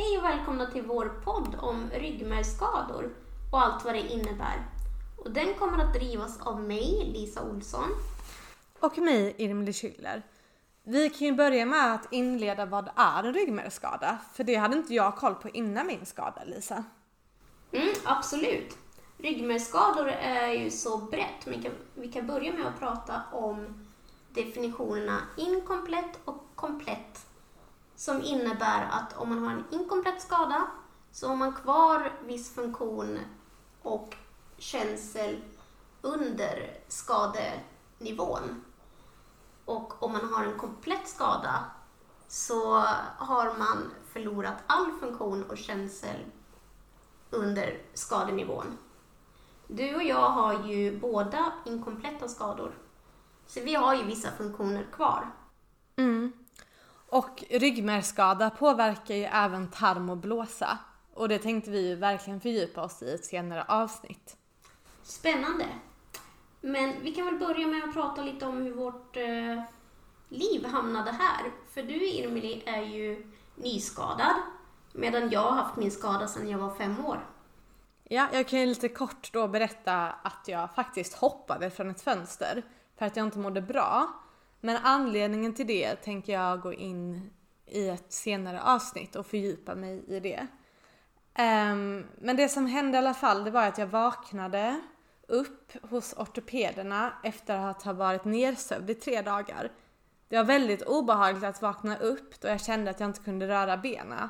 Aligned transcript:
Hej 0.00 0.18
och 0.18 0.24
välkomna 0.24 0.66
till 0.66 0.82
vår 0.82 1.20
podd 1.24 1.56
om 1.60 1.90
ryggmärgsskador 1.92 3.10
och 3.52 3.60
allt 3.62 3.84
vad 3.84 3.94
det 3.94 4.12
innebär. 4.12 4.66
Och 5.16 5.30
den 5.30 5.54
kommer 5.54 5.84
att 5.84 5.94
drivas 5.94 6.40
av 6.40 6.60
mig, 6.60 7.12
Lisa 7.14 7.42
Olsson. 7.42 7.88
Och 8.80 8.98
mig, 8.98 9.34
Irmeli 9.38 9.72
Schüller. 9.72 10.22
Vi 10.82 11.10
kan 11.10 11.26
ju 11.26 11.32
börja 11.32 11.66
med 11.66 11.94
att 11.94 12.12
inleda 12.12 12.66
vad 12.66 12.90
är 12.96 13.24
en 13.24 13.34
ryggmärgsskada? 13.34 14.18
För 14.34 14.44
det 14.44 14.54
hade 14.54 14.76
inte 14.76 14.94
jag 14.94 15.16
koll 15.16 15.34
på 15.34 15.48
innan 15.48 15.86
min 15.86 16.06
skada, 16.06 16.44
Lisa. 16.44 16.84
Mm, 17.72 17.94
absolut. 18.04 18.78
Ryggmärgsskador 19.18 20.08
är 20.08 20.52
ju 20.52 20.70
så 20.70 20.98
brett. 20.98 21.46
Men 21.46 21.54
vi 21.54 21.62
kan, 21.62 21.72
vi 21.94 22.08
kan 22.08 22.26
börja 22.26 22.52
med 22.52 22.66
att 22.66 22.78
prata 22.78 23.22
om 23.32 23.86
definitionerna 24.34 25.18
inkomplett 25.36 26.18
och 26.24 26.46
komplett. 26.54 27.27
Som 27.98 28.22
innebär 28.22 28.88
att 28.90 29.16
om 29.16 29.28
man 29.28 29.44
har 29.44 29.52
en 29.52 29.64
inkomplett 29.70 30.22
skada 30.22 30.66
så 31.10 31.28
har 31.28 31.36
man 31.36 31.52
kvar 31.52 32.12
viss 32.26 32.54
funktion 32.54 33.18
och 33.82 34.16
känsel 34.58 35.40
under 36.02 36.78
skadenivån. 36.88 38.64
Och 39.64 40.02
om 40.02 40.12
man 40.12 40.32
har 40.32 40.44
en 40.44 40.58
komplett 40.58 41.08
skada 41.08 41.64
så 42.28 42.74
har 43.16 43.58
man 43.58 43.90
förlorat 44.12 44.62
all 44.66 44.92
funktion 45.00 45.42
och 45.42 45.58
känsel 45.58 46.24
under 47.30 47.82
skadenivån. 47.94 48.78
Du 49.66 49.94
och 49.94 50.02
jag 50.02 50.30
har 50.30 50.68
ju 50.68 51.00
båda 51.00 51.52
inkompletta 51.64 52.28
skador. 52.28 52.72
Så 53.46 53.60
vi 53.60 53.74
har 53.74 53.94
ju 53.94 54.04
vissa 54.04 54.30
funktioner 54.30 54.86
kvar. 54.92 55.30
Mm. 55.96 56.32
Och 57.18 57.44
ryggmärgsskada 57.50 58.50
påverkar 58.50 59.14
ju 59.14 59.24
även 59.24 59.70
tarm 59.70 60.10
och 60.10 60.16
blåsa. 60.16 60.78
Och 61.14 61.28
det 61.28 61.38
tänkte 61.38 61.70
vi 61.70 61.88
ju 61.88 61.94
verkligen 61.94 62.40
fördjupa 62.40 62.82
oss 62.82 63.02
i 63.02 63.14
ett 63.14 63.24
senare 63.24 63.64
avsnitt. 63.68 64.36
Spännande. 65.02 65.66
Men 66.60 67.02
vi 67.02 67.14
kan 67.14 67.24
väl 67.24 67.38
börja 67.38 67.66
med 67.66 67.84
att 67.84 67.94
prata 67.94 68.22
lite 68.22 68.46
om 68.46 68.62
hur 68.62 68.74
vårt 68.74 69.16
eh, 69.16 69.62
liv 70.28 70.66
hamnade 70.66 71.10
här. 71.10 71.52
För 71.74 71.82
du, 71.82 72.08
Irmeli, 72.08 72.62
är 72.66 72.82
ju 72.82 73.32
nyskadad. 73.54 74.34
Medan 74.92 75.30
jag 75.30 75.40
har 75.40 75.52
haft 75.52 75.76
min 75.76 75.90
skada 75.90 76.28
sedan 76.28 76.48
jag 76.48 76.58
var 76.58 76.74
fem 76.74 77.06
år. 77.06 77.26
Ja, 78.04 78.28
jag 78.32 78.48
kan 78.48 78.60
ju 78.60 78.66
lite 78.66 78.88
kort 78.88 79.32
då 79.32 79.48
berätta 79.48 80.06
att 80.22 80.44
jag 80.46 80.74
faktiskt 80.74 81.14
hoppade 81.14 81.70
från 81.70 81.90
ett 81.90 82.00
fönster 82.00 82.62
för 82.98 83.06
att 83.06 83.16
jag 83.16 83.26
inte 83.26 83.38
mådde 83.38 83.60
bra. 83.60 84.08
Men 84.60 84.76
anledningen 84.76 85.54
till 85.54 85.66
det 85.66 85.96
tänker 85.96 86.32
jag 86.32 86.60
gå 86.60 86.72
in 86.72 87.30
i 87.66 87.88
ett 87.88 88.12
senare 88.12 88.62
avsnitt 88.62 89.16
och 89.16 89.26
fördjupa 89.26 89.74
mig 89.74 90.04
i 90.08 90.20
det. 90.20 90.46
Um, 91.38 92.06
men 92.18 92.36
det 92.36 92.48
som 92.48 92.66
hände 92.66 92.96
i 92.96 92.98
alla 92.98 93.14
fall, 93.14 93.44
det 93.44 93.50
var 93.50 93.66
att 93.66 93.78
jag 93.78 93.86
vaknade 93.86 94.80
upp 95.28 95.72
hos 95.90 96.14
ortopederna 96.16 97.12
efter 97.22 97.56
att 97.56 97.82
ha 97.82 97.92
varit 97.92 98.24
nersövd 98.24 98.90
i 98.90 98.94
tre 98.94 99.22
dagar. 99.22 99.72
Det 100.28 100.36
var 100.36 100.44
väldigt 100.44 100.82
obehagligt 100.82 101.44
att 101.44 101.62
vakna 101.62 101.96
upp 101.96 102.40
då 102.40 102.48
jag 102.48 102.60
kände 102.60 102.90
att 102.90 103.00
jag 103.00 103.08
inte 103.08 103.20
kunde 103.20 103.48
röra 103.48 103.76
benen. 103.76 104.28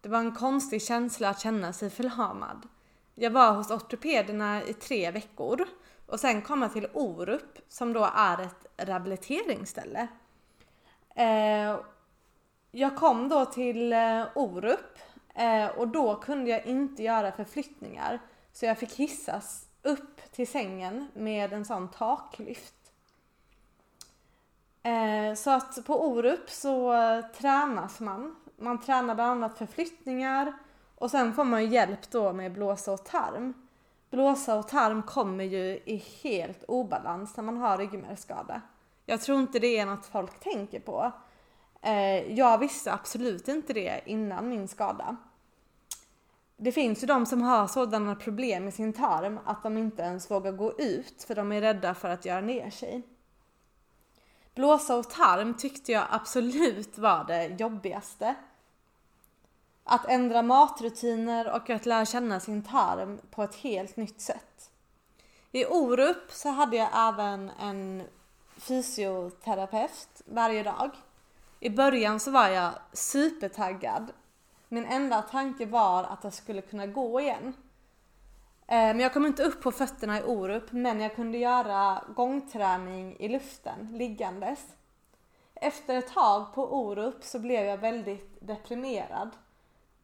Det 0.00 0.08
var 0.08 0.18
en 0.18 0.34
konstig 0.34 0.82
känsla 0.82 1.28
att 1.28 1.40
känna 1.40 1.72
sig 1.72 1.90
förlamad. 1.90 2.68
Jag 3.14 3.30
var 3.30 3.52
hos 3.52 3.70
ortopederna 3.70 4.62
i 4.62 4.74
tre 4.74 5.10
veckor 5.10 5.64
och 6.06 6.20
sen 6.20 6.42
kom 6.42 6.62
jag 6.62 6.72
till 6.72 6.88
Orup 6.92 7.58
som 7.68 7.92
då 7.92 8.10
är 8.14 8.38
ett 8.42 8.65
rehabiliteringsställe. 8.76 10.08
Eh, 11.14 11.76
jag 12.70 12.96
kom 12.96 13.28
då 13.28 13.44
till 13.44 13.92
eh, 13.92 14.24
Orup 14.34 14.98
eh, 15.34 15.66
och 15.66 15.88
då 15.88 16.16
kunde 16.16 16.50
jag 16.50 16.66
inte 16.66 17.02
göra 17.02 17.32
förflyttningar 17.32 18.20
så 18.52 18.66
jag 18.66 18.78
fick 18.78 18.92
hissas 18.92 19.66
upp 19.82 20.32
till 20.32 20.48
sängen 20.48 21.08
med 21.14 21.52
en 21.52 21.64
sån 21.64 21.88
taklyft. 21.88 22.74
Eh, 24.82 25.34
så 25.34 25.50
att 25.50 25.86
på 25.86 26.06
Orup 26.08 26.50
så 26.50 26.92
tränas 27.38 28.00
man. 28.00 28.36
Man 28.56 28.80
tränar 28.80 29.14
bland 29.14 29.30
annat 29.30 29.58
förflyttningar 29.58 30.52
och 30.94 31.10
sen 31.10 31.34
får 31.34 31.44
man 31.44 31.70
hjälp 31.70 32.10
då 32.10 32.32
med 32.32 32.52
blåsa 32.52 32.92
och 32.92 33.04
tarm. 33.04 33.65
Blåsa 34.10 34.58
och 34.58 34.68
tarm 34.68 35.02
kommer 35.02 35.44
ju 35.44 35.80
i 35.84 36.04
helt 36.22 36.64
obalans 36.68 37.36
när 37.36 37.44
man 37.44 37.56
har 37.56 37.78
ryggmärgsskada. 37.78 38.62
Jag 39.06 39.20
tror 39.20 39.40
inte 39.40 39.58
det 39.58 39.78
är 39.78 39.86
något 39.86 40.06
folk 40.06 40.40
tänker 40.40 40.80
på. 40.80 41.12
Eh, 41.82 42.32
jag 42.32 42.58
visste 42.58 42.92
absolut 42.92 43.48
inte 43.48 43.72
det 43.72 44.00
innan 44.04 44.48
min 44.48 44.68
skada. 44.68 45.16
Det 46.56 46.72
finns 46.72 47.02
ju 47.02 47.06
de 47.06 47.26
som 47.26 47.42
har 47.42 47.66
sådana 47.66 48.14
problem 48.14 48.68
i 48.68 48.72
sin 48.72 48.92
tarm 48.92 49.38
att 49.44 49.62
de 49.62 49.78
inte 49.78 50.02
ens 50.02 50.30
vågar 50.30 50.52
gå 50.52 50.72
ut 50.78 51.24
för 51.26 51.34
de 51.34 51.52
är 51.52 51.60
rädda 51.60 51.94
för 51.94 52.08
att 52.08 52.24
göra 52.24 52.40
ner 52.40 52.70
sig. 52.70 53.02
Blåsa 54.54 54.96
och 54.96 55.10
tarm 55.10 55.54
tyckte 55.54 55.92
jag 55.92 56.04
absolut 56.10 56.98
var 56.98 57.24
det 57.24 57.46
jobbigaste. 57.46 58.34
Att 59.88 60.08
ändra 60.08 60.42
matrutiner 60.42 61.52
och 61.52 61.70
att 61.70 61.86
lära 61.86 62.04
känna 62.04 62.40
sin 62.40 62.62
tarm 62.62 63.20
på 63.30 63.42
ett 63.42 63.54
helt 63.54 63.96
nytt 63.96 64.20
sätt. 64.20 64.70
I 65.52 65.66
Orup 65.66 66.30
så 66.30 66.48
hade 66.48 66.76
jag 66.76 66.88
även 66.94 67.50
en 67.60 68.02
fysioterapeut 68.56 70.22
varje 70.24 70.62
dag. 70.62 70.90
I 71.60 71.70
början 71.70 72.20
så 72.20 72.30
var 72.30 72.48
jag 72.48 72.72
supertaggad. 72.92 74.12
Min 74.68 74.84
enda 74.84 75.22
tanke 75.22 75.66
var 75.66 76.04
att 76.04 76.24
jag 76.24 76.32
skulle 76.32 76.62
kunna 76.62 76.86
gå 76.86 77.20
igen. 77.20 77.54
Eh, 78.66 78.76
men 78.76 79.00
jag 79.00 79.12
kom 79.12 79.26
inte 79.26 79.44
upp 79.44 79.62
på 79.62 79.72
fötterna 79.72 80.18
i 80.18 80.22
Orup 80.22 80.72
men 80.72 81.00
jag 81.00 81.16
kunde 81.16 81.38
göra 81.38 82.02
gångträning 82.16 83.16
i 83.18 83.28
luften 83.28 83.88
liggandes. 83.92 84.66
Efter 85.54 85.96
ett 85.96 86.12
tag 86.12 86.54
på 86.54 86.74
Orup 86.74 87.24
så 87.24 87.38
blev 87.38 87.64
jag 87.64 87.78
väldigt 87.78 88.38
deprimerad. 88.40 89.30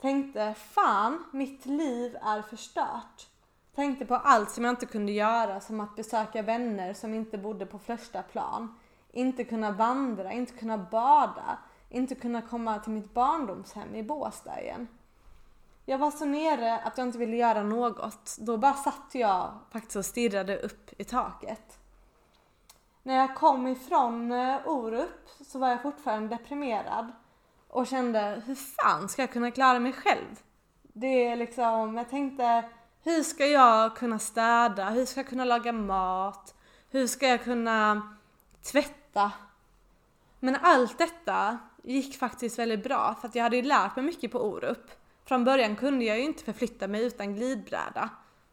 Tänkte 0.02 0.54
fan, 0.54 1.24
mitt 1.30 1.66
liv 1.66 2.16
är 2.22 2.42
förstört. 2.42 3.26
Tänkte 3.74 4.06
på 4.06 4.14
allt 4.14 4.50
som 4.50 4.64
jag 4.64 4.72
inte 4.72 4.86
kunde 4.86 5.12
göra 5.12 5.60
som 5.60 5.80
att 5.80 5.96
besöka 5.96 6.42
vänner 6.42 6.94
som 6.94 7.14
inte 7.14 7.38
bodde 7.38 7.66
på 7.66 7.78
första 7.78 8.22
plan. 8.22 8.78
Inte 9.12 9.44
kunna 9.44 9.70
vandra, 9.70 10.32
inte 10.32 10.52
kunna 10.52 10.78
bada, 10.78 11.58
inte 11.88 12.14
kunna 12.14 12.42
komma 12.42 12.78
till 12.78 12.92
mitt 12.92 13.14
barndomshem 13.14 13.94
i 13.94 14.02
Båstad 14.02 14.60
igen. 14.60 14.88
Jag 15.84 15.98
var 15.98 16.10
så 16.10 16.24
nere 16.24 16.78
att 16.78 16.98
jag 16.98 17.06
inte 17.06 17.18
ville 17.18 17.36
göra 17.36 17.62
något. 17.62 18.36
Då 18.40 18.56
bara 18.56 18.74
satt 18.74 19.10
jag 19.12 19.58
faktiskt 19.70 19.96
och 19.96 20.04
stirrade 20.04 20.58
upp 20.58 21.00
i 21.00 21.04
taket. 21.04 21.78
När 23.02 23.14
jag 23.14 23.36
kom 23.36 23.66
ifrån 23.66 24.32
eh, 24.32 24.58
Orup 24.66 25.28
så 25.46 25.58
var 25.58 25.68
jag 25.68 25.82
fortfarande 25.82 26.36
deprimerad 26.36 27.12
och 27.72 27.86
kände 27.86 28.42
hur 28.46 28.54
fan 28.54 29.08
ska 29.08 29.22
jag 29.22 29.32
kunna 29.32 29.50
klara 29.50 29.78
mig 29.78 29.92
själv? 29.92 30.40
Det 30.82 31.26
är 31.26 31.36
liksom, 31.36 31.96
jag 31.96 32.10
tänkte 32.10 32.64
hur 33.04 33.22
ska 33.22 33.46
jag 33.46 33.96
kunna 33.96 34.18
städa? 34.18 34.90
Hur 34.90 35.06
ska 35.06 35.20
jag 35.20 35.28
kunna 35.28 35.44
laga 35.44 35.72
mat? 35.72 36.54
Hur 36.90 37.06
ska 37.06 37.28
jag 37.28 37.44
kunna 37.44 38.02
tvätta? 38.72 39.32
Men 40.40 40.56
allt 40.62 40.98
detta 40.98 41.58
gick 41.82 42.18
faktiskt 42.18 42.58
väldigt 42.58 42.84
bra 42.84 43.16
för 43.20 43.28
att 43.28 43.34
jag 43.34 43.42
hade 43.42 43.56
ju 43.56 43.62
lärt 43.62 43.96
mig 43.96 44.04
mycket 44.04 44.32
på 44.32 44.44
Orup. 44.44 44.90
Från 45.24 45.44
början 45.44 45.76
kunde 45.76 46.04
jag 46.04 46.18
ju 46.18 46.24
inte 46.24 46.44
förflytta 46.44 46.88
mig 46.88 47.04
utan 47.04 47.34
glidbräda. 47.34 48.10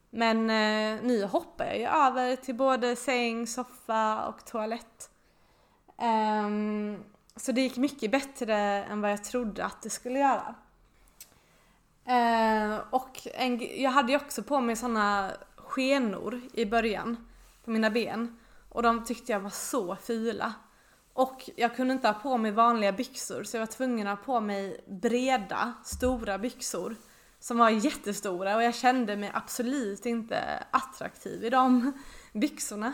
Men 0.10 0.38
eh, 0.50 1.04
nu 1.04 1.26
hoppar 1.26 1.66
jag 1.66 1.78
ju 1.78 1.86
över 1.86 2.36
till 2.36 2.56
både 2.56 2.96
säng, 2.96 3.48
soffa 3.48 4.28
och 4.28 4.46
toalett. 4.46 5.10
Um, 5.98 7.04
så 7.40 7.52
det 7.52 7.62
gick 7.62 7.78
mycket 7.78 8.12
bättre 8.12 8.56
än 8.84 9.02
vad 9.02 9.12
jag 9.12 9.24
trodde 9.24 9.66
att 9.66 9.82
det 9.82 9.90
skulle 9.90 10.20
göra. 10.20 10.56
Eh, 12.06 12.80
och 12.90 13.28
en, 13.34 13.82
jag 13.82 13.92
hade 13.92 14.12
ju 14.12 14.16
också 14.18 14.44
på 14.44 14.62
mig 14.62 14.76
såna 14.76 15.32
skenor 15.56 16.42
i 16.54 16.66
början 16.66 17.28
på 17.64 17.72
mina 17.72 17.90
ben. 17.90 18.40
Och 18.70 18.84
de 18.84 19.06
tyckte 19.06 19.32
jag 19.32 19.40
var 19.40 19.50
så 19.50 19.96
fula. 19.96 20.54
Och 21.14 21.50
jag 21.56 21.76
kunde 21.76 21.94
inte 21.94 22.08
ha 22.08 22.14
på 22.14 22.38
mig 22.38 22.52
vanliga 22.52 22.92
byxor 22.92 23.44
så 23.44 23.58
jag 23.58 23.62
var 23.62 23.68
tvungen 23.68 24.08
att 24.08 24.20
ha 24.20 24.26
på 24.26 24.40
mig 24.40 24.84
breda, 24.88 25.74
stora 25.84 26.38
byxor. 26.38 26.96
Som 27.40 27.58
var 27.58 27.70
jättestora 27.70 28.56
och 28.56 28.64
jag 28.64 28.76
kände 28.76 29.18
mig 29.18 29.32
absolut 29.34 30.06
inte 30.06 30.64
attraktiv 30.72 31.44
i 31.44 31.50
de 31.50 31.94
byxorna. 32.34 32.94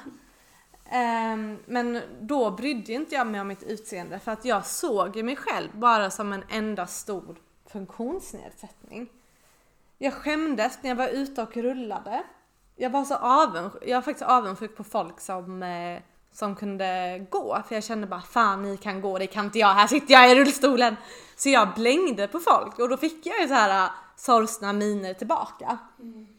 Um, 0.91 1.59
men 1.65 2.01
då 2.21 2.51
brydde 2.51 2.93
inte 2.93 3.15
jag 3.15 3.27
mig 3.27 3.41
om 3.41 3.47
mitt 3.47 3.63
utseende 3.63 4.19
för 4.19 4.31
att 4.31 4.45
jag 4.45 4.65
såg 4.65 5.23
mig 5.23 5.35
själv 5.35 5.69
bara 5.73 6.09
som 6.09 6.33
en 6.33 6.43
enda 6.49 6.87
stor 6.87 7.35
funktionsnedsättning. 7.69 9.09
Jag 9.97 10.13
skämdes 10.13 10.79
när 10.81 10.89
jag 10.89 10.95
var 10.95 11.07
ute 11.07 11.41
och 11.41 11.57
rullade. 11.57 12.23
Jag 12.75 12.89
var 12.89 13.05
så 13.05 13.15
avundsjuk, 13.15 13.83
jag 13.85 13.97
var 13.97 14.01
faktiskt 14.01 14.29
avundsjuk 14.29 14.77
på 14.77 14.83
folk 14.83 15.19
som, 15.19 15.63
eh, 15.63 15.99
som 16.31 16.55
kunde 16.55 17.19
gå. 17.29 17.63
För 17.67 17.75
jag 17.75 17.83
kände 17.83 18.07
bara 18.07 18.21
fan 18.21 18.61
ni 18.61 18.77
kan 18.77 19.01
gå, 19.01 19.17
det 19.17 19.27
kan 19.27 19.45
inte 19.45 19.59
jag, 19.59 19.73
här 19.73 19.87
sitter 19.87 20.13
jag 20.13 20.31
i 20.31 20.35
rullstolen. 20.35 20.95
Så 21.35 21.49
jag 21.49 21.73
blängde 21.73 22.27
på 22.27 22.39
folk 22.39 22.79
och 22.79 22.89
då 22.89 22.97
fick 22.97 23.25
jag 23.25 23.41
ju 23.41 23.47
så 23.47 23.53
här 23.53 23.85
eh, 23.85 23.91
sorgsna 24.15 24.73
miner 24.73 25.13
tillbaka. 25.13 25.77
Mm. 25.99 26.34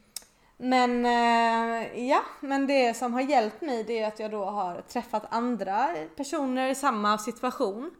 Men 0.57 1.07
eh, 1.07 2.09
ja, 2.09 2.25
men 2.41 2.67
det 2.67 2.97
som 2.97 3.15
har 3.15 3.21
hjälpt 3.21 3.63
mig 3.63 3.85
det 3.85 4.03
är 4.03 4.09
att 4.09 4.19
jag 4.19 4.31
då 4.31 4.45
har 4.45 4.81
träffat 4.81 5.25
andra 5.31 5.89
personer 6.17 6.69
i 6.69 6.75
samma 6.75 7.19
situation. 7.19 7.91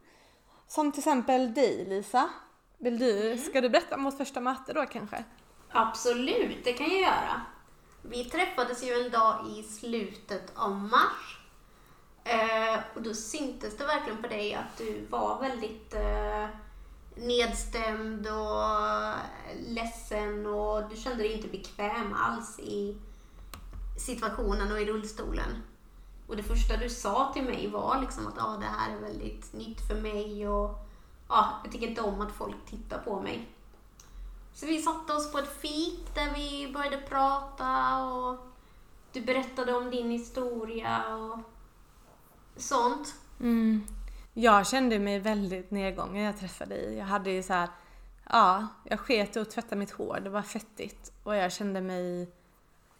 Som 0.67 0.91
till 0.91 0.99
exempel 0.99 1.53
dig 1.53 1.85
Lisa. 1.85 2.29
Vill 2.77 2.99
du, 2.99 3.37
ska 3.37 3.61
du 3.61 3.69
berätta 3.69 3.95
om 3.95 4.03
vårt 4.03 4.17
första 4.17 4.39
möte 4.39 4.73
då 4.73 4.85
kanske? 4.85 5.23
Absolut, 5.69 6.63
det 6.63 6.73
kan 6.73 6.89
jag 6.89 7.01
göra. 7.01 7.41
Vi 8.01 8.25
träffades 8.25 8.83
ju 8.83 8.93
en 8.93 9.11
dag 9.11 9.47
i 9.47 9.63
slutet 9.63 10.51
av 10.55 10.71
mars. 10.71 11.39
Eh, 12.23 12.79
och 12.95 13.01
då 13.01 13.13
syntes 13.13 13.77
det 13.77 13.85
verkligen 13.85 14.21
på 14.21 14.27
dig 14.27 14.53
att 14.53 14.77
du 14.77 15.05
var 15.09 15.41
väldigt 15.41 15.93
eh, 15.93 16.45
nedstämd 17.19 18.27
och 18.27 18.63
ledsen 19.67 20.45
och 20.45 20.89
du 20.89 20.95
kände 20.95 21.23
dig 21.23 21.33
inte 21.33 21.47
bekväm 21.47 22.13
alls 22.13 22.59
i 22.59 22.97
situationen 23.97 24.71
och 24.71 24.81
i 24.81 24.85
rullstolen. 24.85 25.63
Och 26.27 26.37
det 26.37 26.43
första 26.43 26.77
du 26.77 26.89
sa 26.89 27.31
till 27.33 27.43
mig 27.43 27.67
var 27.67 28.01
liksom 28.01 28.27
att 28.27 28.37
ah, 28.37 28.57
det 28.57 28.65
här 28.65 28.95
är 28.95 28.99
väldigt 28.99 29.53
nytt 29.53 29.87
för 29.87 29.95
mig 29.95 30.47
och 30.47 30.85
ah, 31.27 31.45
jag 31.63 31.71
tycker 31.71 31.87
inte 31.87 32.01
om 32.01 32.21
att 32.21 32.31
folk 32.31 32.65
tittar 32.65 32.97
på 32.97 33.21
mig. 33.21 33.49
Så 34.53 34.65
vi 34.65 34.81
satte 34.81 35.13
oss 35.13 35.31
på 35.31 35.37
ett 35.37 35.61
fik 35.61 36.15
där 36.15 36.33
vi 36.35 36.71
började 36.73 36.97
prata 36.97 38.03
och 38.03 38.37
du 39.13 39.21
berättade 39.21 39.73
om 39.73 39.91
din 39.91 40.11
historia 40.11 41.15
och 41.15 41.39
sånt. 42.55 43.15
Mm. 43.39 43.87
Jag 44.39 44.67
kände 44.67 44.99
mig 44.99 45.19
väldigt 45.19 45.71
nedgången 45.71 46.13
när 46.13 46.25
jag 46.25 46.39
träffade 46.39 46.75
dig. 46.75 46.97
Jag 46.97 47.05
hade 47.05 47.31
ju 47.31 47.43
så 47.43 47.53
här, 47.53 47.69
ja, 48.29 48.67
jag 48.83 48.99
sket 48.99 49.35
i 49.35 49.39
att 49.39 49.49
tvätta 49.49 49.75
mitt 49.75 49.91
hår, 49.91 50.19
det 50.23 50.29
var 50.29 50.41
fettigt 50.41 51.11
och 51.23 51.35
jag 51.35 51.51
kände 51.51 51.81
mig 51.81 52.29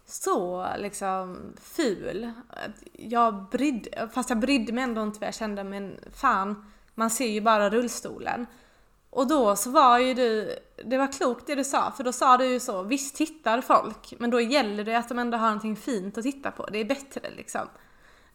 så 0.04 0.66
liksom 0.78 1.52
ful. 1.60 2.32
Jag 2.92 3.48
brydde, 3.50 4.08
fast 4.14 4.30
jag 4.30 4.38
brydde 4.38 4.72
mig 4.72 4.84
ändå 4.84 5.02
inte 5.02 5.20
vad 5.20 5.26
jag 5.26 5.34
kände 5.34 5.64
men 5.64 6.00
fan, 6.12 6.72
man 6.94 7.10
ser 7.10 7.28
ju 7.28 7.40
bara 7.40 7.70
rullstolen. 7.70 8.46
Och 9.10 9.26
då 9.26 9.56
så 9.56 9.70
var 9.70 9.98
ju 9.98 10.14
du, 10.14 10.58
det 10.84 10.98
var 10.98 11.12
klokt 11.12 11.46
det 11.46 11.54
du 11.54 11.64
sa, 11.64 11.92
för 11.96 12.04
då 12.04 12.12
sa 12.12 12.36
du 12.36 12.46
ju 12.46 12.60
så, 12.60 12.82
visst 12.82 13.16
tittar 13.16 13.60
folk, 13.60 14.14
men 14.18 14.30
då 14.30 14.40
gäller 14.40 14.84
det 14.84 14.98
att 14.98 15.08
de 15.08 15.18
ändå 15.18 15.38
har 15.38 15.46
någonting 15.46 15.76
fint 15.76 16.18
att 16.18 16.24
titta 16.24 16.50
på, 16.50 16.66
det 16.66 16.78
är 16.78 16.84
bättre 16.84 17.30
liksom. 17.36 17.68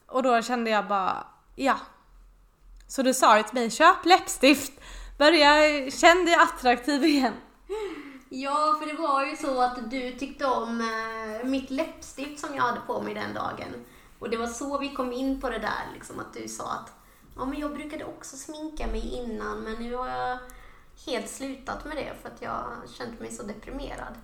Och 0.06 0.22
då 0.22 0.42
kände 0.42 0.70
jag 0.70 0.88
bara, 0.88 1.26
ja. 1.56 1.76
Så 2.86 3.02
du 3.02 3.14
sa 3.14 3.42
till 3.42 3.54
mig, 3.54 3.70
köp 3.70 4.04
läppstift, 4.04 4.72
börja, 5.18 5.50
känn 5.90 6.24
dig 6.24 6.34
attraktiv 6.34 7.04
igen. 7.04 7.34
Ja, 8.28 8.76
för 8.80 8.86
det 8.86 9.02
var 9.02 9.24
ju 9.24 9.36
så 9.36 9.60
att 9.60 9.90
du 9.90 10.12
tyckte 10.12 10.46
om 10.46 10.80
eh, 10.80 11.46
mitt 11.48 11.70
läppstift 11.70 12.40
som 12.40 12.54
jag 12.54 12.62
hade 12.62 12.80
på 12.80 13.00
mig 13.00 13.14
den 13.14 13.34
dagen. 13.34 13.84
Och 14.18 14.30
det 14.30 14.36
var 14.36 14.46
så 14.46 14.78
vi 14.78 14.88
kom 14.88 15.12
in 15.12 15.40
på 15.40 15.50
det 15.50 15.58
där, 15.58 15.92
liksom 15.94 16.20
att 16.20 16.34
du 16.34 16.48
sa 16.48 16.64
att 16.64 16.92
ja, 17.36 17.44
men 17.44 17.60
jag 17.60 17.74
brukade 17.74 18.04
också 18.04 18.36
sminka 18.36 18.86
mig 18.86 19.14
innan, 19.14 19.60
men 19.60 19.74
nu 19.74 19.94
har 19.94 20.08
jag 20.08 20.38
helt 21.06 21.30
slutat 21.30 21.84
med 21.84 21.96
det 21.96 22.12
för 22.22 22.28
att 22.28 22.42
jag 22.42 22.64
känt 22.98 23.20
mig 23.20 23.32
så 23.32 23.42
deprimerad. 23.42 24.14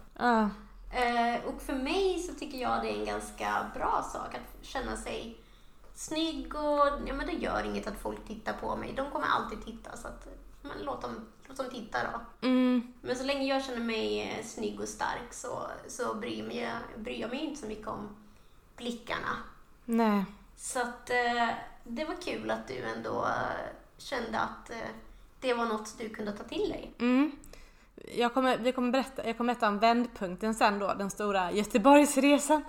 Eh, 0.92 1.44
och 1.44 1.62
för 1.62 1.72
mig 1.72 2.18
så 2.18 2.34
tycker 2.34 2.58
jag 2.58 2.82
det 2.82 2.90
är 2.90 2.98
en 2.98 3.04
ganska 3.04 3.70
bra 3.74 4.04
sak 4.12 4.34
att 4.34 4.66
känna 4.66 4.96
sig 4.96 5.38
snygg 6.00 6.54
och 6.54 6.86
ja, 7.06 7.14
men 7.14 7.26
det 7.26 7.32
gör 7.32 7.64
inget 7.64 7.86
att 7.86 8.00
folk 8.00 8.26
tittar 8.26 8.52
på 8.52 8.76
mig. 8.76 8.92
De 8.96 9.10
kommer 9.10 9.26
alltid 9.26 9.64
titta 9.64 9.96
så 9.96 10.08
att 10.08 10.28
men 10.62 10.72
låt, 10.82 11.02
dem, 11.02 11.26
låt 11.48 11.56
dem 11.56 11.66
titta 11.70 11.98
då. 12.02 12.46
Mm. 12.46 12.92
Men 13.00 13.16
så 13.16 13.24
länge 13.24 13.46
jag 13.46 13.64
känner 13.64 13.84
mig 13.84 14.22
eh, 14.22 14.44
snygg 14.44 14.80
och 14.80 14.88
stark 14.88 15.32
så, 15.32 15.66
så 15.88 16.14
bryr, 16.14 16.42
mig, 16.42 16.72
bryr 16.96 17.20
jag 17.20 17.30
mig 17.30 17.44
inte 17.44 17.60
så 17.60 17.66
mycket 17.66 17.86
om 17.88 18.08
blickarna. 18.76 19.36
Nej. 19.84 20.24
Så 20.56 20.80
att 20.80 21.10
eh, 21.10 21.48
det 21.84 22.04
var 22.04 22.14
kul 22.14 22.50
att 22.50 22.68
du 22.68 22.78
ändå 22.78 23.24
eh, 23.24 23.74
kände 23.98 24.40
att 24.40 24.70
det 25.40 25.54
var 25.54 25.66
något 25.66 25.98
du 25.98 26.08
kunde 26.08 26.32
ta 26.32 26.44
till 26.44 26.68
dig. 26.68 26.94
Mm. 26.98 27.32
Jag 28.14 28.34
kommer, 28.34 28.58
vi 28.58 28.72
kommer 28.72 28.92
berätta, 28.92 29.26
jag 29.26 29.36
kommer 29.36 29.54
berätta 29.54 29.68
om 29.68 29.78
vändpunkten 29.78 30.54
sen 30.54 30.78
då, 30.78 30.94
den 30.94 31.10
stora 31.10 31.52
Göteborgsresan. 31.52 32.64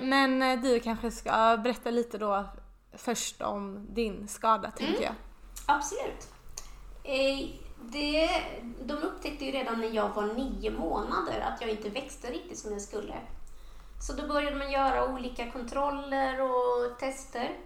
Men 0.00 0.42
eh, 0.42 0.60
du 0.60 0.80
kanske 0.80 1.10
ska 1.10 1.56
berätta 1.56 1.90
lite 1.90 2.18
då 2.18 2.44
först 2.94 3.42
om 3.42 3.86
din 3.90 4.28
skada 4.28 4.70
tänker 4.70 5.02
jag. 5.02 5.14
Absolut. 5.66 6.28
Eh, 7.04 7.48
det, 7.80 8.30
de 8.84 8.92
upptäckte 8.92 9.44
ju 9.44 9.52
redan 9.52 9.80
när 9.80 9.90
jag 9.90 10.08
var 10.08 10.26
nio 10.26 10.70
månader 10.70 11.40
att 11.40 11.60
jag 11.60 11.70
inte 11.70 11.88
växte 11.88 12.30
riktigt 12.30 12.58
som 12.58 12.72
jag 12.72 12.82
skulle. 12.82 13.14
Så 14.00 14.12
då 14.12 14.28
började 14.28 14.56
man 14.56 14.72
göra 14.72 15.14
olika 15.14 15.50
kontroller 15.50 16.40
och 16.40 16.98
tester. 16.98 17.58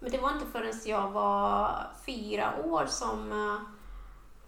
Men 0.00 0.10
det 0.10 0.18
var 0.18 0.32
inte 0.32 0.46
förrän 0.46 0.80
jag 0.84 1.10
var 1.10 1.86
fyra 2.06 2.64
år 2.64 2.86
som 2.86 3.32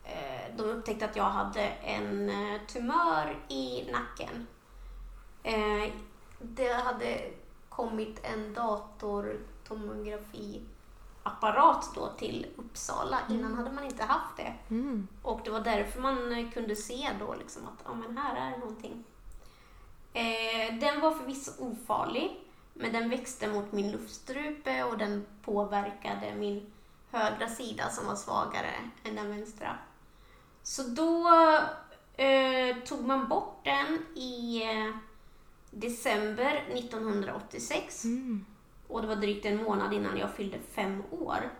eh, 0.04 0.56
de 0.56 0.62
upptäckte 0.62 1.04
att 1.04 1.16
jag 1.16 1.24
hade 1.24 1.60
en 1.66 2.28
eh, 2.30 2.60
tumör 2.66 3.38
i 3.48 3.90
nacken. 3.92 4.46
Eh, 5.42 5.92
det 6.38 6.72
hade 6.72 7.30
kommit 7.68 8.20
en 8.24 8.54
datortomografiapparat 9.68 11.94
då 11.94 12.08
till 12.18 12.46
Uppsala. 12.56 13.18
Innan 13.30 13.54
hade 13.54 13.72
man 13.72 13.84
inte 13.84 14.04
haft 14.04 14.36
det. 14.36 14.54
Mm. 14.70 15.08
Och 15.22 15.40
det 15.44 15.50
var 15.50 15.60
därför 15.60 16.00
man 16.00 16.32
eh, 16.32 16.50
kunde 16.50 16.76
se 16.76 17.10
då 17.20 17.34
liksom 17.34 17.62
att 17.64 17.82
ja, 17.84 17.94
men 17.94 18.18
här 18.18 18.36
är 18.36 18.58
någonting. 18.58 19.04
Eh, 20.12 20.74
den 20.80 21.00
var 21.00 21.10
förvisso 21.10 21.50
ofarlig, 21.58 22.40
men 22.74 22.92
den 22.92 23.10
växte 23.10 23.48
mot 23.48 23.72
min 23.72 23.92
luftstrupe 23.92 24.84
och 24.84 24.98
den 24.98 25.26
påverkade 25.42 26.34
min 26.34 26.72
högra 27.10 27.48
sida 27.48 27.90
som 27.90 28.06
var 28.06 28.16
svagare 28.16 28.72
än 29.04 29.14
den 29.14 29.30
vänstra. 29.30 29.78
Så 30.62 30.82
då 30.82 31.28
eh, 32.22 32.76
tog 32.76 33.06
man 33.06 33.28
bort 33.28 33.64
den 33.64 34.06
i 34.16 34.62
eh, 34.62 34.96
december 35.70 36.64
1986 36.68 38.04
Mm. 38.04 38.46
Och 38.88 39.02
det 39.02 39.08
var 39.08 39.16
drygt 39.16 39.46
en 39.46 39.62
månad 39.62 39.92
innan 39.92 40.18
jag 40.18 40.34
fyllde 40.34 40.58
fem 40.74 41.02
år. 41.10 41.50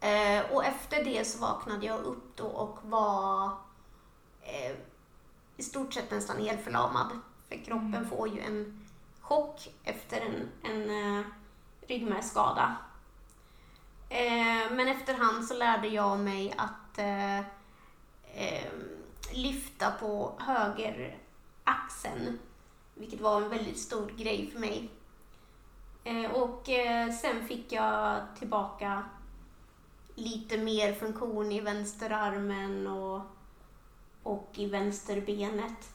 Eh, 0.00 0.52
och 0.52 0.64
efter 0.64 1.04
det 1.04 1.26
så 1.26 1.38
vaknade 1.38 1.86
jag 1.86 2.00
upp 2.00 2.36
då 2.36 2.46
och 2.46 2.78
var 2.82 3.44
eh, 4.42 4.76
i 5.56 5.62
stort 5.62 5.94
sett 5.94 6.10
nästan 6.10 6.38
helt 6.38 6.64
förlamad. 6.64 7.06
För 7.48 7.64
kroppen 7.64 8.06
får 8.10 8.28
ju 8.28 8.40
en 8.40 8.86
chock 9.20 9.74
efter 9.84 10.20
en, 10.20 10.48
en 10.62 10.90
eh, 10.90 11.24
ryggmärgsskada. 11.88 12.76
Eh, 14.08 14.70
men 14.70 14.88
efterhand 14.88 15.44
så 15.44 15.54
lärde 15.54 15.88
jag 15.88 16.18
mig 16.18 16.54
att 16.56 16.98
eh, 16.98 17.38
eh, 18.34 18.72
lyfta 19.32 19.90
på 19.90 20.32
höger 20.38 21.18
axeln, 21.64 22.38
vilket 22.94 23.20
var 23.20 23.42
en 23.42 23.48
väldigt 23.48 23.78
stor 23.78 24.12
grej 24.16 24.50
för 24.52 24.58
mig. 24.58 24.90
Eh, 26.10 26.30
och 26.30 26.68
eh, 26.68 27.12
sen 27.12 27.48
fick 27.48 27.72
jag 27.72 28.20
tillbaka 28.38 29.04
lite 30.14 30.58
mer 30.58 30.92
funktion 30.92 31.52
i 31.52 31.60
vänsterarmen 31.60 32.86
och, 32.86 33.22
och 34.22 34.50
i 34.54 34.66
vänsterbenet. 34.66 35.92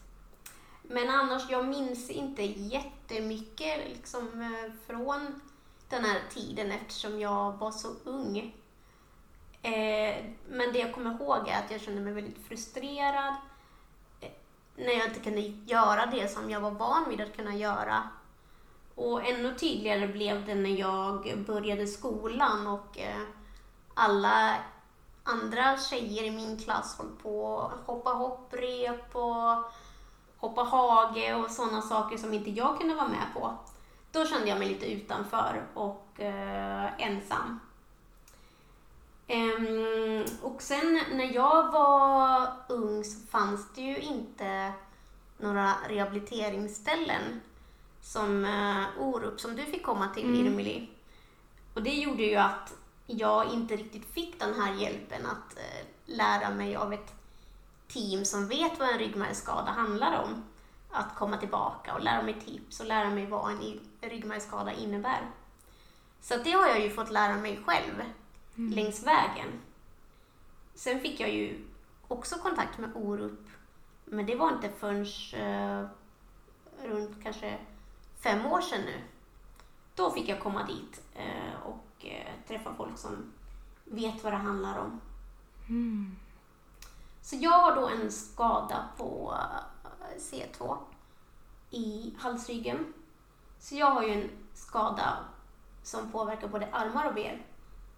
Men 0.82 1.10
annars, 1.10 1.50
jag 1.50 1.68
minns 1.68 2.10
inte 2.10 2.44
jättemycket 2.44 3.90
liksom, 3.90 4.42
eh, 4.42 4.72
från 4.88 5.42
den 5.90 6.06
här 6.06 6.20
tiden 6.30 6.72
eftersom 6.72 7.20
jag 7.20 7.58
var 7.58 7.72
så 7.72 7.88
ung. 8.04 8.38
Eh, 9.62 10.26
men 10.50 10.74
det 10.74 10.80
jag 10.80 10.94
kommer 10.94 11.14
ihåg 11.14 11.48
är 11.48 11.64
att 11.64 11.72
jag 11.72 11.82
kände 11.82 12.02
mig 12.02 12.14
väldigt 12.14 12.48
frustrerad 12.48 13.36
när 14.76 14.94
jag 14.94 15.08
inte 15.08 15.20
kunde 15.20 15.42
göra 15.42 16.06
det 16.06 16.32
som 16.32 16.50
jag 16.50 16.60
var 16.60 16.72
van 16.72 17.10
vid 17.10 17.22
att 17.22 17.36
kunna 17.36 17.56
göra. 17.56 18.10
Och 18.96 19.28
ännu 19.28 19.56
tydligare 19.56 20.08
blev 20.08 20.46
det 20.46 20.56
när 20.56 20.80
jag 20.80 21.44
började 21.48 21.88
skolan 21.88 22.68
och 22.68 23.00
eh, 23.00 23.22
alla 23.94 24.58
andra 25.24 25.78
tjejer 25.78 26.24
i 26.24 26.32
min 26.32 26.58
klass 26.58 26.98
höll 26.98 27.12
på 27.24 27.60
att 27.60 27.88
hoppa 27.88 28.10
hopprep 28.10 29.16
och 29.16 29.72
hoppa 30.38 30.64
hage 30.64 31.36
och 31.36 31.52
sådana 31.52 31.82
saker 31.82 32.18
som 32.18 32.34
inte 32.34 32.50
jag 32.50 32.80
kunde 32.80 32.96
vara 32.96 33.08
med 33.08 33.28
på. 33.34 33.54
Då 34.12 34.26
kände 34.26 34.48
jag 34.48 34.60
mig 34.60 34.68
lite 34.68 34.92
utanför 34.92 35.64
och 35.74 36.20
eh, 36.20 37.02
ensam. 37.02 37.60
Um, 39.28 40.26
och 40.42 40.62
sen 40.62 41.02
när 41.12 41.34
jag 41.34 41.72
var 41.72 42.48
ung 42.70 43.04
så 43.04 43.28
fanns 43.28 43.74
det 43.76 43.82
ju 43.82 43.98
inte 43.98 44.74
några 45.38 45.74
rehabiliteringsställen 45.90 47.42
som 48.06 48.46
eh, 48.46 49.02
Orup, 49.04 49.40
som 49.40 49.56
du 49.56 49.66
fick 49.66 49.84
komma 49.84 50.08
till, 50.08 50.24
Mm. 50.24 50.46
Irmeli. 50.46 50.90
Och 51.74 51.84
det 51.84 51.94
gjorde 51.94 52.24
ju 52.24 52.36
att 52.36 52.74
jag 53.06 53.54
inte 53.54 53.76
riktigt 53.76 54.06
fick 54.06 54.40
den 54.40 54.54
här 54.62 54.74
hjälpen 54.74 55.26
att 55.26 55.58
eh, 55.58 55.86
lära 56.06 56.50
mig 56.50 56.76
av 56.76 56.94
ett 56.94 57.14
team 57.88 58.26
som 58.26 58.48
vet 58.48 58.80
vad 58.80 58.90
en 58.90 59.00
ryggmärgsskada 59.00 59.72
handlar 59.72 60.24
om. 60.24 60.44
Att 60.92 61.16
komma 61.16 61.38
tillbaka 61.38 61.94
och 61.94 62.02
lära 62.02 62.22
mig 62.22 62.42
tips 62.46 62.80
och 62.80 62.86
lära 62.86 63.10
mig 63.10 63.26
vad 63.26 63.52
en 63.52 63.80
ryggmärgsskada 64.02 64.74
innebär. 64.74 65.22
Så 66.22 66.38
det 66.38 66.52
har 66.52 66.68
jag 66.68 66.82
ju 66.82 66.90
fått 66.90 67.12
lära 67.12 67.38
mig 67.38 67.60
själv 67.66 68.04
längs 68.56 69.04
vägen. 69.04 69.48
Sen 70.76 71.00
fick 71.00 71.20
jag 71.20 71.34
ju 71.34 71.66
också 72.08 72.36
kontakt 72.36 72.78
med 72.78 72.92
Orup, 72.96 73.48
men 74.06 74.26
det 74.26 74.36
var 74.36 74.50
inte 74.54 74.70
förrän 74.80 75.06
eh, 75.34 75.88
runt 76.90 77.24
kanske 77.24 77.58
fem 78.20 78.46
år 78.46 78.62
sedan 78.62 78.82
nu. 78.82 79.02
Då 79.96 80.12
fick 80.12 80.30
jag 80.30 80.40
komma 80.40 80.64
dit 80.64 81.02
eh, 81.16 81.62
och 81.66 82.06
eh, 82.06 82.48
träffa 82.48 82.74
folk 82.74 82.98
som 82.98 83.34
vet 83.84 84.24
vad 84.24 84.34
det 84.34 84.38
handlar 84.38 84.80
om. 84.80 85.02
Så 87.22 87.36
jag 87.36 87.52
har 87.52 87.76
då 87.76 87.88
en 87.88 88.12
skada 88.12 88.90
på 88.98 89.38
eh, 89.84 90.20
C2 90.20 90.78
i 91.72 92.16
halsryggen. 92.20 92.94
Så 93.60 93.76
jag 93.76 93.92
har 93.92 94.04
ju 94.04 94.10
en 94.14 94.30
skada 94.54 95.18
som 95.84 96.12
påverkar 96.12 96.48
både 96.48 96.68
armar 96.72 97.08
och 97.08 97.14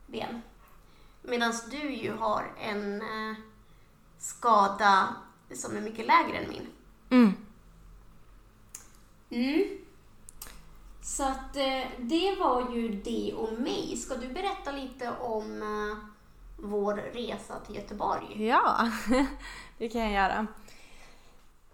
ben. 0.07 0.41
Medan 1.21 1.53
du 1.71 1.91
ju 1.93 2.13
har 2.13 2.53
en 2.59 3.03
skada 4.17 5.15
som 5.53 5.77
är 5.77 5.81
mycket 5.81 6.05
lägre 6.05 6.38
än 6.38 6.50
min. 6.50 6.67
Mm. 7.09 7.33
Mm. 9.29 9.77
Så 11.07 11.23
att 11.23 11.55
eh, 11.55 11.83
det 11.97 12.35
var 12.39 12.71
ju 12.75 12.89
det 12.89 13.33
om 13.37 13.55
mig. 13.55 13.97
Ska 13.97 14.15
du 14.15 14.27
berätta 14.27 14.71
lite 14.71 15.11
om 15.21 15.61
eh, 15.61 15.97
vår 16.57 16.93
resa 16.93 17.59
till 17.59 17.75
Göteborg? 17.75 18.47
Ja, 18.47 18.91
det 19.77 19.89
kan 19.89 20.01
jag 20.01 20.11
göra. 20.11 20.47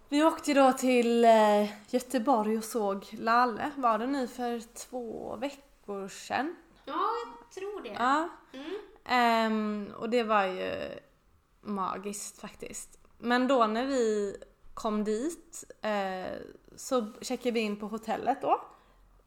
Vi 0.10 0.24
åkte 0.24 0.54
då 0.54 0.72
till 0.72 1.26
eh, 1.26 1.94
Göteborg 1.94 2.58
och 2.58 2.64
såg 2.64 3.06
Lalle. 3.12 3.72
Var 3.76 4.00
det 4.00 4.08
nu 4.08 4.28
för 4.28 4.76
två 4.76 5.36
veckor 5.36 6.08
sedan? 6.08 6.56
Ja, 6.86 7.10
jag 7.40 7.52
tror 7.52 7.84
det. 7.84 7.94
Ja. 8.00 8.30
Mm. 8.54 8.76
Ehm, 9.06 9.94
och 9.98 10.10
det 10.10 10.24
var 10.24 10.46
ju 10.46 10.74
magiskt 11.62 12.42
faktiskt. 12.42 13.00
Men 13.18 13.48
då 13.48 13.68
när 13.68 13.86
vi 13.86 14.36
kom 14.74 15.04
dit 15.04 15.64
eh, 15.82 16.38
så 16.76 17.14
checkade 17.22 17.52
vi 17.52 17.60
in 17.60 17.80
på 17.80 17.88
hotellet 17.88 18.42
då. 18.42 18.62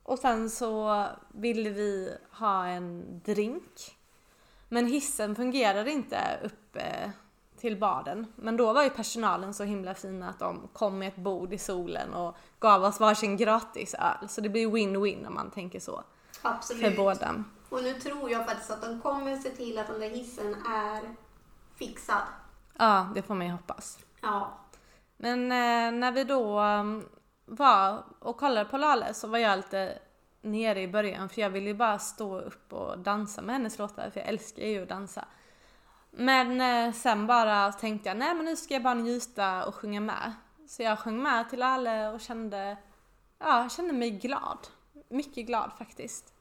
Och 0.06 0.18
sen 0.18 0.50
så 0.50 1.06
ville 1.28 1.70
vi 1.70 2.16
ha 2.30 2.66
en 2.66 3.20
drink. 3.24 3.96
Men 4.68 4.86
hissen 4.86 5.36
fungerade 5.36 5.90
inte 5.90 6.40
upp 6.44 6.76
eh, 6.76 7.10
till 7.56 7.76
baden. 7.76 8.26
Men 8.36 8.56
då 8.56 8.72
var 8.72 8.82
ju 8.82 8.90
personalen 8.90 9.54
så 9.54 9.64
himla 9.64 9.94
fina 9.94 10.28
att 10.28 10.38
de 10.38 10.68
kom 10.72 10.98
med 10.98 11.08
ett 11.08 11.16
bord 11.16 11.52
i 11.52 11.58
solen 11.58 12.14
och 12.14 12.36
gav 12.60 12.84
oss 12.84 13.00
varsin 13.00 13.36
gratis 13.36 13.94
öl. 13.94 14.28
Så 14.28 14.40
det 14.40 14.48
blir 14.48 14.66
win-win 14.66 15.26
om 15.26 15.34
man 15.34 15.50
tänker 15.50 15.80
så. 15.80 16.02
För 16.42 16.48
Absolut. 16.48 16.96
båda. 16.96 17.44
Och 17.68 17.82
nu 17.82 18.00
tror 18.00 18.30
jag 18.30 18.46
faktiskt 18.46 18.70
att 18.70 18.82
de 18.82 19.00
kommer 19.00 19.36
se 19.36 19.50
till 19.50 19.78
att 19.78 19.86
den 19.86 20.00
där 20.00 20.10
hissen 20.10 20.54
är 20.54 21.14
fixad. 21.74 22.22
Ja, 22.78 23.08
det 23.14 23.22
får 23.22 23.34
man 23.34 23.46
ju 23.46 23.52
hoppas. 23.52 23.98
Ja. 24.20 24.58
Men 25.16 25.42
eh, 25.42 26.00
när 26.00 26.12
vi 26.12 26.24
då 26.24 26.60
um, 26.60 27.08
var 27.46 28.04
och 28.18 28.36
kollade 28.36 28.70
på 28.70 28.76
Lale 28.76 29.14
så 29.14 29.28
var 29.28 29.38
jag 29.38 29.56
lite 29.56 29.98
nere 30.42 30.80
i 30.80 30.88
början 30.88 31.28
för 31.28 31.40
jag 31.40 31.50
ville 31.50 31.66
ju 31.66 31.74
bara 31.74 31.98
stå 31.98 32.40
upp 32.40 32.72
och 32.72 32.98
dansa 32.98 33.42
med 33.42 33.54
hennes 33.54 33.78
låtar 33.78 34.10
för 34.10 34.20
jag 34.20 34.28
älskar 34.28 34.62
ju 34.62 34.82
att 34.82 34.88
dansa. 34.88 35.24
Men 36.10 36.60
eh, 36.60 36.94
sen 36.94 37.26
bara 37.26 37.72
tänkte 37.72 38.08
jag 38.08 38.18
nej 38.18 38.34
men 38.34 38.44
nu 38.44 38.56
ska 38.56 38.74
jag 38.74 38.82
bara 38.82 38.94
njuta 38.94 39.64
och 39.64 39.74
sjunga 39.74 40.00
med. 40.00 40.32
Så 40.68 40.82
jag 40.82 40.98
sjöng 40.98 41.22
med 41.22 41.50
till 41.50 41.58
Lale 41.58 42.08
och 42.08 42.20
kände, 42.20 42.76
ja, 43.38 43.68
kände 43.68 43.92
mig 43.92 44.10
glad. 44.10 44.58
Mycket 45.08 45.46
glad 45.46 45.70
faktiskt. 45.78 46.32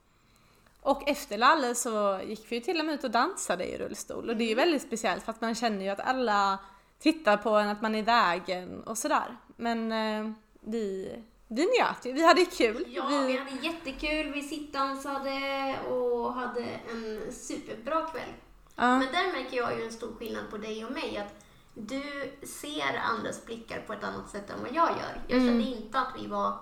Och 0.81 1.09
efter 1.09 1.38
Lalle 1.38 1.75
så 1.75 2.19
gick 2.25 2.51
vi 2.51 2.55
ju 2.55 2.62
till 2.62 2.79
och 2.79 2.85
med 2.85 2.95
ut 2.95 3.03
och 3.03 3.12
dansade 3.12 3.65
i 3.74 3.77
rullstol 3.77 4.29
och 4.29 4.38
det 4.38 4.43
är 4.43 4.50
ju 4.50 4.55
väldigt 4.55 4.81
speciellt 4.81 5.24
för 5.24 5.31
att 5.31 5.41
man 5.41 5.55
känner 5.55 5.81
ju 5.81 5.89
att 5.89 6.00
alla 6.00 6.59
tittar 7.00 7.38
på 7.38 7.50
en, 7.50 7.69
att 7.69 7.81
man 7.81 7.95
är 7.95 8.00
i 8.00 8.01
vägen 8.01 8.83
och 8.83 8.97
sådär. 8.97 9.38
Men 9.55 9.91
eh, 9.91 10.31
vi, 10.65 11.15
vi 11.48 11.65
njöt 11.65 12.05
ju, 12.05 12.13
vi 12.13 12.25
hade 12.25 12.45
kul. 12.45 12.86
Ja, 12.88 13.24
vi 13.27 13.38
hade 13.38 13.51
jättekul. 13.65 14.34
Vi 14.34 14.43
sittdansade 14.43 15.75
och 15.89 16.34
hade 16.34 16.63
en 16.63 17.31
superbra 17.34 18.01
kväll. 18.05 18.29
Ja. 18.75 18.98
Men 19.00 19.12
där 19.12 19.34
märker 19.34 19.57
jag 19.57 19.77
ju 19.79 19.86
en 19.86 19.91
stor 19.91 20.15
skillnad 20.19 20.50
på 20.50 20.57
dig 20.57 20.86
och 20.86 20.91
mig. 20.91 21.17
Att 21.17 21.45
du 21.74 22.03
ser 22.43 22.98
andras 22.98 23.45
blickar 23.45 23.79
på 23.88 23.93
ett 23.93 24.03
annat 24.03 24.29
sätt 24.29 24.50
än 24.50 24.62
vad 24.62 24.69
jag 24.74 24.89
gör. 24.89 25.22
Jag 25.27 25.38
Mm. 25.41 25.48
kände 25.50 25.77
inte 25.77 26.00
att 26.00 26.13
vi 26.22 26.27
var 26.27 26.57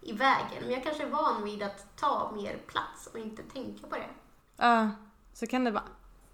i 0.00 0.12
vägen. 0.12 0.58
Men 0.62 0.70
jag 0.70 0.82
kanske 0.84 1.02
är 1.02 1.10
van 1.10 1.44
vid 1.44 1.62
att 1.62 1.96
ta 1.96 2.32
mer 2.34 2.58
plats 2.66 3.06
och 3.12 3.18
inte 3.18 3.42
tänka 3.42 3.86
på 3.86 3.96
det. 3.96 4.08
Ja, 4.56 4.90
så 5.34 5.46
kan 5.46 5.64
det 5.64 5.70
vara. 5.70 5.84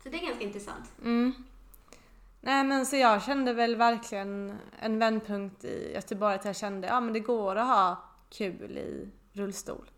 Så 0.02 0.08
det 0.08 0.16
är 0.16 0.26
ganska 0.26 0.44
intressant. 0.44 0.84
Mm. 1.02 1.32
Nej 2.40 2.64
men 2.64 2.86
så 2.86 2.96
jag 2.96 3.22
kände 3.22 3.52
väl 3.52 3.76
verkligen 3.76 4.58
en 4.78 4.98
vändpunkt 4.98 5.64
i 5.64 5.92
Göteborg 5.94 6.34
att 6.34 6.44
jag 6.44 6.56
kände 6.56 6.88
ja 6.88 7.00
men 7.00 7.12
det 7.12 7.20
går 7.20 7.56
att 7.56 7.66
ha 7.66 8.04
kul 8.30 8.78
i 8.78 9.08
rullstol. 9.32 9.90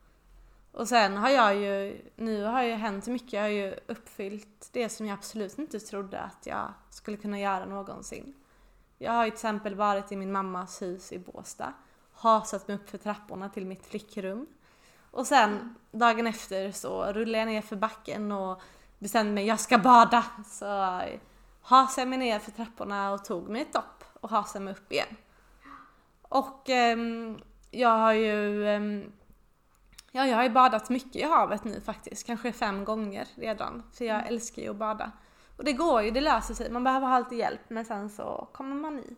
Och 0.73 0.89
sen 0.89 1.17
har 1.17 1.31
jag 1.31 1.57
ju, 1.57 2.03
nu 2.17 2.45
har 2.45 2.63
ju 2.63 2.73
hänt 2.73 3.07
mycket, 3.07 3.33
jag 3.33 3.43
har 3.43 3.49
ju 3.49 3.75
uppfyllt 3.87 4.69
det 4.73 4.89
som 4.89 5.07
jag 5.07 5.15
absolut 5.15 5.59
inte 5.59 5.81
trodde 5.81 6.21
att 6.21 6.47
jag 6.47 6.73
skulle 6.91 7.17
kunna 7.17 7.41
göra 7.41 7.65
någonsin. 7.65 8.35
Jag 8.99 9.13
har 9.13 9.25
ju 9.25 9.31
till 9.31 9.37
exempel 9.37 9.75
varit 9.75 10.13
i 10.13 10.17
min 10.17 10.33
mammas 10.33 10.83
hus 10.83 11.13
i 11.13 11.19
Båstad, 11.19 11.73
hasat 12.13 12.69
mig 12.69 12.77
upp 12.77 12.91
för 12.91 12.99
trapporna 12.99 13.49
till 13.49 13.67
mitt 13.67 13.87
flickrum. 13.87 14.47
Och 15.11 15.27
sen 15.27 15.75
dagen 15.91 16.27
efter 16.27 16.73
så 16.73 17.05
rullade 17.05 17.39
jag 17.39 17.47
ner 17.47 17.63
för 17.63 17.77
backen 17.77 18.33
och 18.33 18.63
bestämde 18.99 19.33
mig, 19.33 19.47
jag 19.47 19.61
ska 19.61 19.79
bada! 19.79 20.25
Så 20.47 20.65
hasade 21.63 22.01
jag 22.01 22.09
mig 22.09 22.19
ner 22.19 22.39
för 22.39 22.51
trapporna 22.51 23.13
och 23.13 23.25
tog 23.25 23.49
mig 23.49 23.63
ett 23.63 23.73
dopp 23.73 24.05
och 24.21 24.31
hasade 24.31 24.65
mig 24.65 24.73
upp 24.73 24.93
igen. 24.93 25.17
Och 26.23 26.69
ehm, 26.69 27.41
jag 27.71 27.99
har 27.99 28.13
ju 28.13 28.69
ehm, 28.69 29.13
Ja, 30.15 30.27
jag 30.27 30.37
har 30.37 30.43
ju 30.43 30.51
badat 30.51 30.91
mycket 30.91 31.17
i 31.17 31.23
havet 31.23 31.65
nu 31.65 31.81
faktiskt, 31.81 32.27
kanske 32.27 32.53
fem 32.53 32.85
gånger 32.85 33.29
redan. 33.35 33.83
För 33.93 34.05
jag 34.05 34.27
älskar 34.27 34.63
ju 34.63 34.71
att 34.71 34.77
bada. 34.77 35.13
Och 35.57 35.65
det 35.65 35.73
går 35.73 36.03
ju, 36.03 36.11
det 36.11 36.21
löser 36.21 36.55
sig. 36.55 36.71
Man 36.71 36.85
behöver 36.85 37.07
ha 37.07 37.19
lite 37.19 37.37
hjälp 37.37 37.61
men 37.69 37.85
sen 37.85 38.11
så 38.11 38.49
kommer 38.53 38.77
man 38.77 38.99
i. 38.99 39.17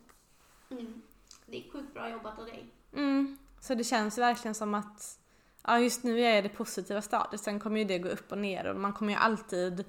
Mm. 0.71 1.03
Det 1.47 1.57
är 1.57 1.71
sjukt 1.71 1.95
bra 1.95 2.11
jobbat 2.11 2.39
av 2.39 2.45
dig. 2.45 2.67
Mm. 2.93 3.39
Så 3.61 3.75
det 3.75 3.85
känns 3.85 4.19
verkligen 4.19 4.55
som 4.55 4.75
att 4.75 5.19
ja, 5.63 5.79
just 5.79 6.05
nu 6.05 6.21
är 6.21 6.29
jag 6.29 6.39
i 6.39 6.43
det 6.43 6.49
positiva 6.49 7.03
stadiet. 7.03 7.41
Sen 7.41 7.61
kommer 7.61 7.79
ju 7.79 7.85
det 7.85 7.99
gå 7.99 8.09
upp 8.09 8.33
och 8.33 8.39
ner 8.39 8.67
och 8.67 8.81
man 8.81 8.93
kommer 8.93 9.13
ju 9.13 9.19
alltid 9.19 9.85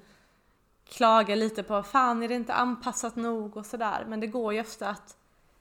klaga 0.88 1.34
lite 1.34 1.62
på 1.62 1.82
fan 1.82 2.22
är 2.22 2.28
det 2.28 2.34
inte 2.34 2.54
anpassat 2.54 3.16
nog 3.16 3.56
och 3.56 3.66
sådär. 3.66 4.04
Men 4.08 4.20
det 4.20 4.26
går 4.26 4.54
ju 4.54 4.60
ofta 4.60 4.88
att 4.88 5.16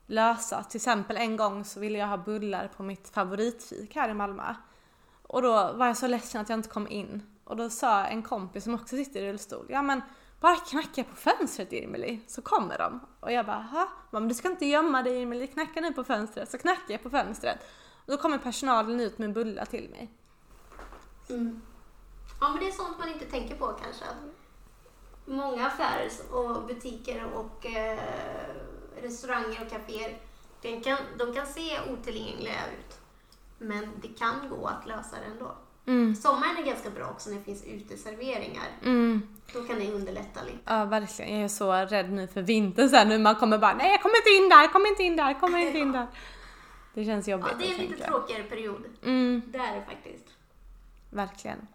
lösa. 0.07 0.63
Till 0.63 0.77
exempel 0.77 1.17
en 1.17 1.37
gång 1.37 1.65
så 1.65 1.79
ville 1.79 1.99
jag 1.99 2.07
ha 2.07 2.17
bullar 2.17 2.67
på 2.77 2.83
mitt 2.83 3.09
favoritfik 3.09 3.95
här 3.95 4.09
i 4.09 4.13
Malmö. 4.13 4.55
Och 5.27 5.41
då 5.41 5.51
var 5.73 5.87
jag 5.87 5.97
så 5.97 6.07
ledsen 6.07 6.41
att 6.41 6.49
jag 6.49 6.59
inte 6.59 6.69
kom 6.69 6.87
in. 6.87 7.21
Och 7.43 7.55
då 7.55 7.69
sa 7.69 8.05
en 8.05 8.23
kompis 8.23 8.63
som 8.63 8.75
också 8.75 8.95
sitter 8.95 9.21
i 9.21 9.29
rullstol, 9.29 9.65
ja 9.69 9.81
men 9.81 10.01
bara 10.39 10.55
knacka 10.55 11.03
på 11.03 11.15
fönstret 11.15 11.73
Irmeli, 11.73 12.19
så 12.27 12.41
kommer 12.41 12.77
de. 12.77 12.99
Och 13.19 13.31
jag 13.31 13.45
bara, 13.45 13.61
ha? 13.61 13.87
Men 14.11 14.27
du 14.27 14.33
ska 14.33 14.49
inte 14.49 14.65
gömma 14.65 15.03
dig 15.03 15.21
Irmeli, 15.21 15.47
knacka 15.47 15.81
nu 15.81 15.93
på 15.93 16.03
fönstret. 16.03 16.51
Så 16.51 16.57
knackar 16.57 16.93
jag 16.93 17.03
på 17.03 17.09
fönstret. 17.09 17.57
Och 18.05 18.11
då 18.11 18.17
kommer 18.17 18.37
personalen 18.37 18.99
ut 18.99 19.17
med 19.17 19.25
en 19.25 19.33
bulla 19.33 19.65
till 19.65 19.89
mig. 19.89 20.11
Mm. 21.29 21.61
Ja, 22.41 22.49
men 22.49 22.59
det 22.59 22.67
är 22.67 22.71
sånt 22.71 22.99
man 22.99 23.09
inte 23.09 23.25
tänker 23.25 23.55
på 23.55 23.65
kanske. 23.65 24.05
Många 25.25 25.67
affärer 25.67 26.09
och 26.31 26.63
butiker 26.67 27.25
och 27.33 27.65
eh, 27.65 27.99
restauranger 29.01 29.61
och 29.65 29.69
kaféer, 29.71 30.17
de 30.61 30.81
kan, 30.81 30.97
de 31.17 31.33
kan 31.33 31.47
se 31.47 31.79
otillgängliga 31.91 32.53
ut. 32.79 32.97
Men 33.57 33.89
det 34.01 34.07
kan 34.07 34.49
gå 34.49 34.67
att 34.67 34.87
lösa 34.87 35.15
det 35.25 35.31
ändå. 35.31 35.51
Mm. 35.87 36.15
Sommaren 36.15 36.57
är 36.57 36.63
ganska 36.63 36.89
bra 36.89 37.09
också 37.09 37.29
när 37.29 37.37
det 37.37 37.43
finns 37.43 37.63
uteserveringar. 37.63 38.63
Mm. 38.83 39.21
Då 39.53 39.63
kan 39.63 39.79
det 39.79 39.91
underlätta 39.91 40.43
lite. 40.43 40.57
Ja 40.65 40.85
verkligen, 40.85 41.35
jag 41.35 41.43
är 41.43 41.47
så 41.47 41.71
rädd 41.73 42.11
nu 42.11 42.27
för 42.27 42.41
vintern 42.41 42.89
sen 42.89 43.09
nu 43.09 43.17
man 43.17 43.35
kommer 43.35 43.57
bara 43.57 43.73
nej 43.73 43.91
jag 43.91 44.01
kommer 44.01 44.17
inte 44.17 44.29
in 44.29 44.49
där, 44.49 44.61
jag 44.61 44.71
kommer 44.73 44.89
inte 44.89 45.03
in 45.03 45.15
där, 45.15 45.27
jag 45.27 45.39
kommer 45.39 45.57
inte 45.59 45.77
in 45.77 45.91
där. 45.91 46.07
Det 46.93 47.05
känns 47.05 47.27
jobbigt 47.27 47.47
Ja, 47.51 47.57
det 47.59 47.71
är 47.71 47.79
en 47.79 47.85
lite 47.91 48.03
tråkigare 48.07 48.43
period. 48.43 48.83
Mm, 49.03 49.41
Det 49.47 49.57
är 49.57 49.75
det 49.75 49.85
faktiskt. 49.85 50.25
verkligen. 51.09 51.67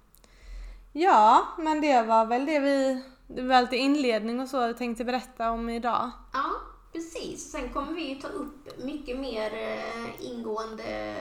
Ja, 0.92 1.46
men 1.58 1.80
det 1.80 2.02
var 2.02 2.26
väl 2.26 2.46
det 2.46 2.58
vi, 2.60 3.02
det 3.34 3.42
var 3.42 3.62
lite 3.62 3.76
inledning 3.76 4.40
och 4.40 4.48
så 4.48 4.66
vi 4.66 4.74
tänkte 4.74 5.04
berätta 5.04 5.50
om 5.50 5.68
idag. 5.68 6.10
Ja, 6.32 6.50
precis. 6.92 7.50
Sen 7.50 7.72
kommer 7.72 7.92
vi 7.92 8.08
ju 8.08 8.14
ta 8.14 8.28
upp 8.28 8.78
mycket 8.84 9.18
mer 9.18 9.54
eh, 9.54 10.26
ingående 10.32 11.16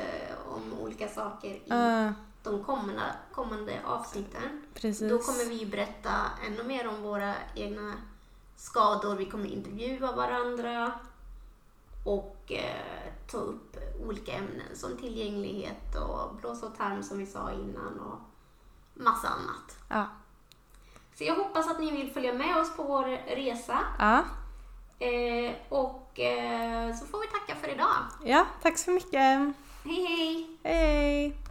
om 0.49 0.79
olika 0.79 1.07
saker 1.07 1.49
i 1.49 1.71
Uh, 1.71 2.11
de 2.43 2.63
kommande, 2.63 3.01
kommande 3.33 3.79
avsnitten. 3.85 4.63
Precis. 4.73 5.09
Då 5.09 5.17
kommer 5.17 5.49
vi 5.49 5.65
berätta 5.65 6.11
ännu 6.47 6.63
mer 6.63 6.87
om 6.87 7.01
våra 7.01 7.33
egna 7.55 7.93
skador. 8.55 9.15
Vi 9.15 9.25
kommer 9.25 9.45
intervjua 9.45 10.15
varandra 10.15 10.91
och 12.05 12.51
eh, 12.51 13.13
ta 13.31 13.37
upp 13.37 13.77
olika 14.07 14.31
ämnen 14.31 14.75
som 14.75 14.97
tillgänglighet 14.97 15.95
och 15.95 16.35
blåsa 16.35 16.65
och 16.65 16.77
tarm 16.77 17.03
som 17.03 17.17
vi 17.17 17.25
sa 17.25 17.51
innan 17.51 17.99
och 17.99 18.19
massa 18.93 19.27
annat. 19.27 19.77
Ja. 19.87 20.07
Så 21.19 21.25
jag 21.25 21.35
hoppas 21.35 21.67
att 21.67 21.79
ni 21.79 21.91
vill 21.91 22.11
följa 22.11 22.33
med 22.33 22.57
oss 22.57 22.75
på 22.75 22.83
vår 22.83 23.35
resa. 23.35 23.79
Ja. 23.99 24.23
Eh, 24.99 25.51
och 25.69 26.19
eh, 26.19 26.95
så 26.95 27.05
får 27.05 27.19
vi 27.21 27.27
tacka 27.27 27.55
för 27.61 27.73
idag. 27.73 27.87
ja, 28.25 28.45
tack 28.61 28.77
så 28.77 28.91
mycket. 28.91 29.53
Hej 29.83 30.05
hej! 30.07 30.47
Hej! 30.63 31.48